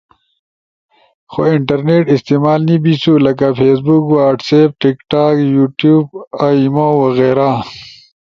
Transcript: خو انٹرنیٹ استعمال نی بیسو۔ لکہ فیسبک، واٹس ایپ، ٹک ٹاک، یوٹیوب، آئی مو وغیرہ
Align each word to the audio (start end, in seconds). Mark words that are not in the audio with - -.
خو 1.31 1.41
انٹرنیٹ 1.55 2.05
استعمال 2.15 2.59
نی 2.67 2.75
بیسو۔ 2.83 3.13
لکہ 3.25 3.49
فیسبک، 3.59 4.03
واٹس 4.13 4.49
ایپ، 4.55 4.71
ٹک 4.81 4.97
ٹاک، 5.11 5.35
یوٹیوب، 5.55 6.03
آئی 6.45 6.63
مو 6.75 6.87
وغیرہ 7.03 7.49